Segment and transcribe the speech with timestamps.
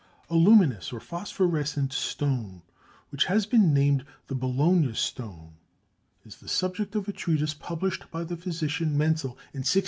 [0.31, 2.63] A luminous or phosphorescent stone,
[3.11, 5.57] which has been named the Bologna stone,
[6.25, 9.77] is the subject of a treatise published by the physician Mentzel in 1675.